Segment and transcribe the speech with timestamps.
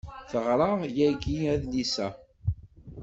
[0.29, 0.69] Teɣra
[0.99, 2.07] yagi adlis-a.